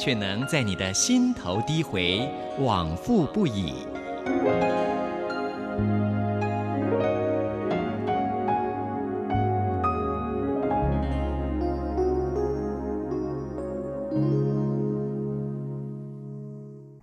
[0.00, 2.26] 却能在你的心头低回，
[2.58, 3.74] 往复不已。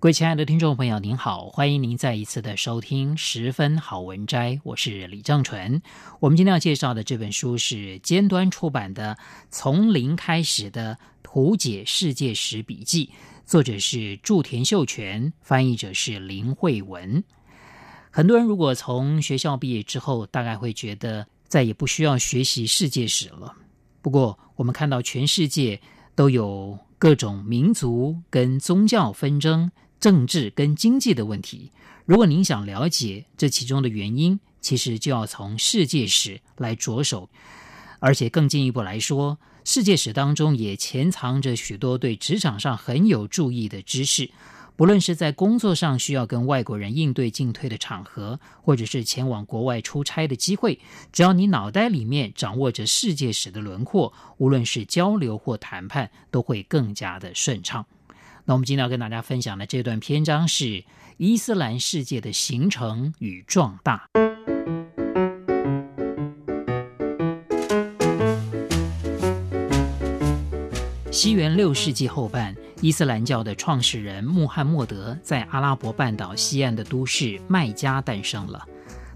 [0.00, 5.80] 各位亲爱的听众朋友，您好，欢迎您再一次的收听《十分好文摘》，我是李正淳。
[6.18, 9.14] 我们今天要介绍的这本书是尖端出版的
[9.48, 10.98] 《从零开始的
[11.32, 13.06] 图解世界史笔记》，
[13.46, 17.22] 作者是祝田秀全，翻译者是林慧文。
[18.10, 23.54] 很多人如果从学校毕业之后，大概会觉得再也不需要学习世界史了。
[24.02, 25.80] 不过，我们看到全世界
[26.16, 29.70] 都有各种民族跟宗教纷争。
[30.00, 31.70] 政治跟经济的问题，
[32.06, 37.28] 如果您想了解这其中的原因，其实就要从世界史来着手，
[38.00, 44.30] 而且更进一步来说，世界史当中也潜藏着许多对职场上很有助益的知识。
[44.76, 50.80] 不论是在工作上需要跟外国人应对进退的场合，或者是前往国外出差的机会，
[51.12, 57.84] 只要你脑袋里面掌握着世界史的轮廓，无论是交流或谈判，都会更加的顺畅。
[58.46, 60.82] 那我们今天要跟大家分享的这段篇章是
[61.18, 64.08] 伊斯兰世界的形成与壮大。
[71.20, 78.66] 西元六世纪后半，伊斯兰教的创始人穆罕默德在阿拉伯半岛西岸的都市麦加诞生了。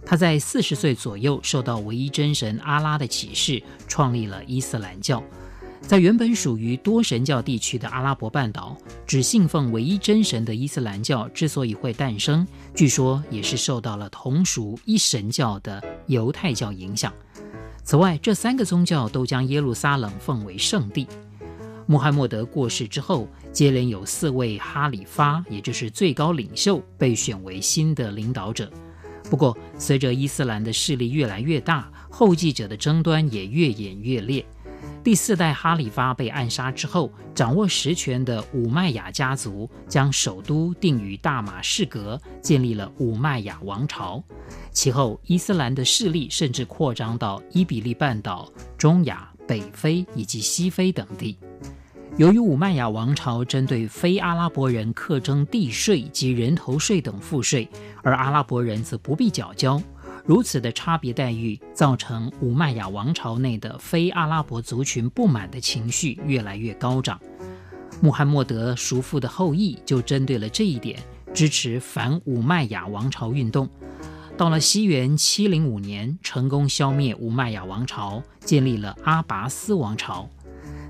[0.04, 5.24] 他在四十岁左右受到唯一真神阿拉的启示，创立了伊斯兰教。
[5.80, 8.76] 在原本属于多神教地区的阿拉伯半岛，
[9.06, 17.10] 只信奉唯一真神的伊斯兰教之所以会诞生，据说也是受到了同属一神教的犹太教影响。
[17.82, 21.06] 此外，这三个宗教都将耶路撒冷奉为圣地。
[21.86, 28.70] 穆罕默德过世之后，接连有四位哈里发，也就是最高领袖，被选为新的领导者。
[29.30, 34.44] 不过，随着伊斯兰的势力越来越大，后继者的争端也越演越烈。
[35.02, 44.22] 第四代哈里发被暗杀之后，掌握实权的武麦雅家族将首都定于大马士革，建立了武麦雅王朝。
[44.72, 51.36] 其后，伊斯兰的势力甚至扩张到伊比利半岛、中亚、北非以及西非等地。
[52.16, 57.68] 由于武麦雅王朝针对非阿拉伯人课征地税及人头税等赋税，
[58.02, 59.82] 而阿拉伯人则不必缴交。
[60.24, 67.20] 如此的差别待遇，造成武麦雅王朝内的非阿拉伯族群不满的情绪越来越高涨。
[68.00, 70.98] 穆罕默德叔父的后裔就针对了这一点，
[71.34, 73.68] 支持反武麦雅王朝运动。
[74.36, 80.28] 到了西元七零五年，成功消灭武麦雅王朝，建立了阿拔斯王朝。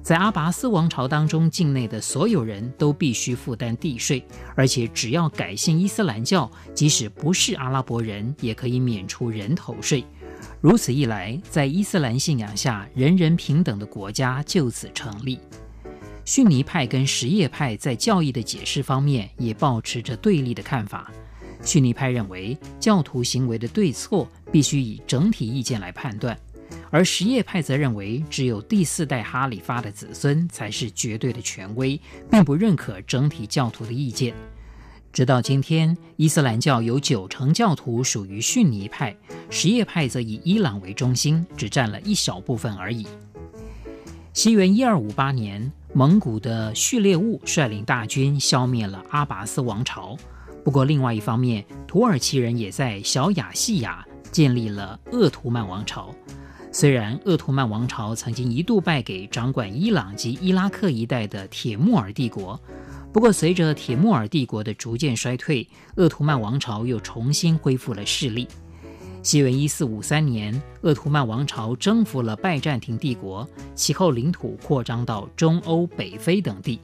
[0.02, 10.02] 在阿拔斯王朝当中，境内的所有人都必须负担地税，而且只要改信伊斯兰教，即使不是阿拉伯人，也可以免除人头税。
[10.62, 15.38] 如此一来，在伊斯兰信仰下，人人平等的国家就此成立。
[16.24, 21.12] 逊尼派跟什叶派在教义的解释方面也保持着对立的看法。
[21.64, 26.38] 逊尼派认为，教徒行为的对错必须以整体意见来判断。
[26.90, 34.34] 而什叶派则认为，只有第四代哈里发的子孙才是绝对的权威，并不认可整体教徒的意见。
[35.12, 39.16] 直到今天，伊斯兰教有九成教徒属于逊尼派，
[39.50, 43.06] 什叶派则以伊朗为中心，只占了一小部分而已。
[44.32, 50.16] 西元一二五八年，蒙古的序列兀率领大军消灭了阿拔斯王朝。
[50.64, 54.02] 不过，另外一方面，土耳其人也在小亚细亚
[54.32, 56.12] 建立了鄂图曼王朝。
[56.72, 62.58] 虽然鄂图曼王朝曾经一度败给掌管伊朗及伊拉克一带的铁木尔帝国，
[63.12, 68.48] 不过随着铁木尔帝国的逐渐衰退，鄂图曼王朝又重新恢复了势力。
[69.22, 76.80] 西元一四五三年，鄂图曼王朝征服了拜占庭帝国，其后领土扩张到中欧、北非等地。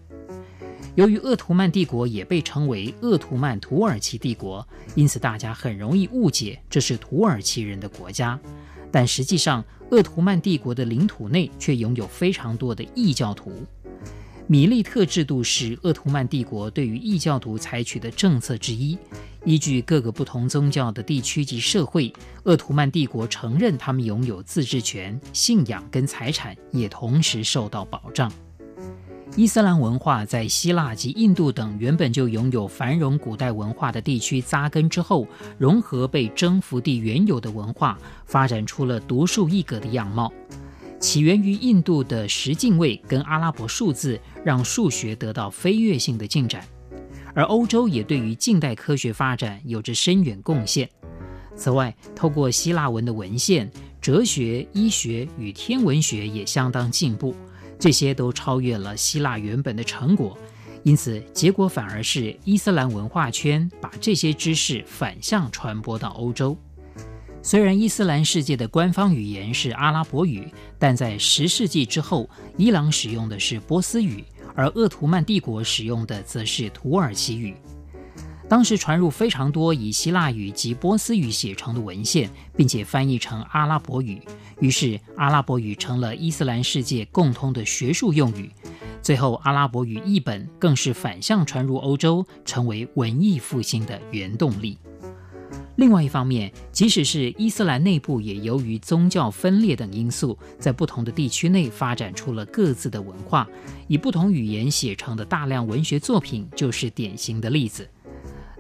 [0.97, 8.39] 由于鄂图曼帝国也被称为鄂图曼土耳其帝国，因此大家很容易误解这是土耳其人的国家。
[8.91, 13.53] 但实际上，鄂图曼帝国的领土内却拥有非常多的异教徒。
[14.49, 18.99] 米利特制度是鄂图曼帝国对于异教徒采取的政策之一。
[19.45, 22.13] 依据各个不同宗教的地区及社会，
[22.43, 28.31] 鄂图曼帝国承认他们拥有自治权、信仰跟财产，也同时受到保障。
[29.37, 37.97] 伊斯兰文化在希腊及印度等原本就拥有繁荣古代文化的地区扎根之后，融合被征服地原有的文化，
[38.27, 40.33] 发展出了独树一格的样貌。
[40.99, 46.63] 起源于印度的十进位跟阿拉伯数字，让数学得到飞跃性的进展。
[47.33, 50.91] 而欧洲也对于近代科学发展有着深远贡献。
[51.55, 57.35] 此外，透过希腊文的文献，哲学、医学与天文学也相当进步，
[57.81, 60.39] 这些都超越了希腊原本的成果。
[60.85, 66.57] 因此，结果反而是伊斯兰文化圈把这些知识反向传播到欧洲。
[67.43, 74.23] 虽然伊斯兰世界的官方语言是阿拉伯语，但在十世纪之后，伊朗使用的是波斯语。
[74.55, 77.55] 而鄂图曼帝国使用的则是土耳其语。
[78.51, 84.21] 当时传入非常多以希腊语及波斯语写成的文献，并且翻译成阿拉伯语，
[84.59, 88.51] 于是阿拉伯语成了伊斯兰世界共通的学术用语。
[89.01, 94.77] 最后，阿拉伯语译本更是反向传入欧洲，成为文艺复兴的原动力。
[95.77, 103.49] 另外一方面，即使是伊斯兰内部，也由于宗教分裂等因素，在不同的地区内发展出了各自的文化，
[103.87, 107.89] 以不同语言写成的大量文学作品就是典型的例子。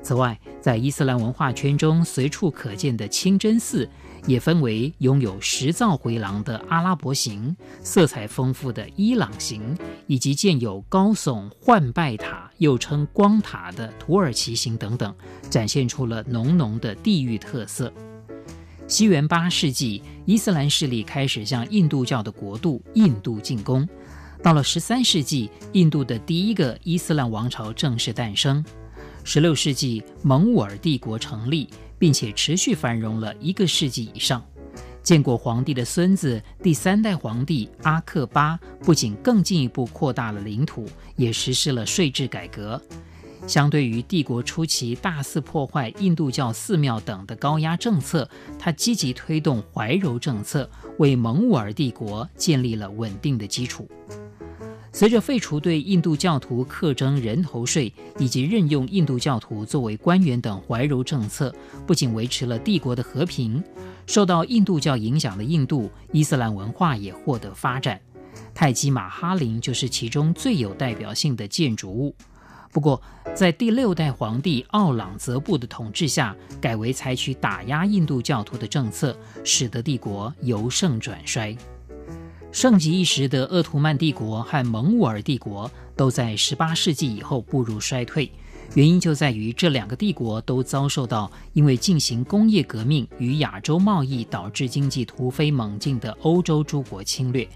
[0.02, 3.88] 此外，在伊斯兰文化圈中随处可见的清真寺，
[4.26, 9.76] 也分为拥有十造回廊的阿拉伯形、色彩丰富的伊朗形，
[10.06, 15.14] 以及建有高耸幻拜塔，又称光塔的土耳其形等等，
[15.50, 17.93] 展现出了浓浓的地域特色。
[18.88, 23.88] 西元八世纪，伊斯兰势力开始向印度教的国度印度进攻。
[24.43, 28.64] 到了十三世纪，印度的第一个伊斯兰王朝正式诞生。
[29.25, 31.69] 十六世纪，蒙兀尔帝国成立。
[32.01, 34.43] 并且持续繁荣了一个世纪以上。
[35.03, 40.87] 建国皇帝的孙子第三代皇帝阿克巴不仅更进一步扩大了领土，
[41.17, 42.81] 也实施了税制改革。
[43.47, 48.27] 相对于帝国初期大肆破坏印度教寺庙等的高压政策，
[48.59, 53.87] 他积极推动怀柔政策，为蒙兀尔帝国建立了稳定的基础。
[54.93, 61.55] 随着废除对印度教徒课征人头税以及任用印度教徒作为官员等怀柔政策，
[61.87, 63.63] 不仅维持了帝国的和平，
[64.07, 68.01] 受到印度教影响的印度伊斯兰文化也获得发展。
[68.53, 72.15] 泰姬玛哈林就是其中最有代表性的建筑物。
[72.73, 73.01] 不过，
[73.35, 81.57] 在第六代皇帝奥朗则布的统治下，改为采取打压印度教徒的政策，使得帝国由盛转衰。
[82.52, 88.29] 盛极一时的鄂图曼帝国和蒙古尔帝国都在18世纪以后步入衰退，
[88.75, 97.49] 原因就在于这两个帝国都遭受到因为进行工业革命与亚洲贸易导致经济突飞猛进的欧洲诸国侵略。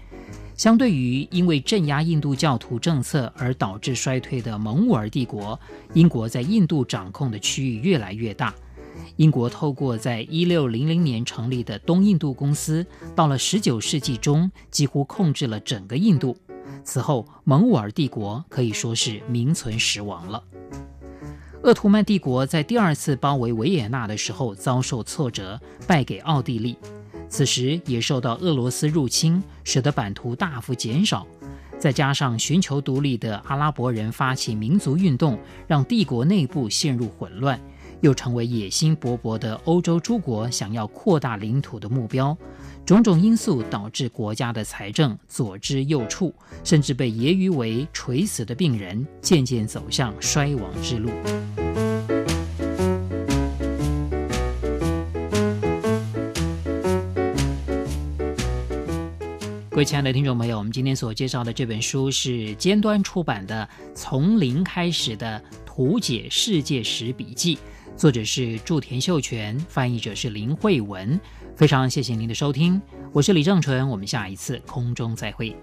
[0.55, 5.59] 相对于因为镇压印度教徒政策而导致衰退的蒙古尔帝国，
[5.93, 8.55] 英国在印度掌控的区域越来越大。
[9.17, 16.35] 英国透过在一六零零年成立的东印度公司，到了十九世纪中，几乎控制了整个印度。
[16.83, 20.43] 此后，蒙兀尔帝国可以说是名存实亡了。
[21.63, 26.77] 鄂图曼帝国在第二次包围维也纳的时候遭受挫折，败给奥地利。
[27.27, 31.25] 此时也受到俄罗斯入侵，使得版图大幅减少。
[31.79, 35.37] 再加上寻求独立的阿拉伯人发起民族运动，
[35.67, 37.59] 让帝国内部陷入混乱。
[38.01, 42.37] 又成为野心勃勃的欧洲诸国想要扩大领土的目标，
[42.85, 46.31] 种种因素导致国家的财政左支右绌，
[46.63, 51.09] 甚至被揶揄为“垂死的病人”，渐渐走向衰亡之路。
[59.71, 67.55] 各位亲爱的听众朋友，我们今天所介绍的这本书是尖端出版的《从零开始的图解世界史笔记》。
[67.97, 71.17] 作者是祝田秀全，翻译者是林慧文。
[71.55, 72.81] 非常谢谢您的收听，
[73.13, 75.55] 我是李正淳，我们下一次空中再会。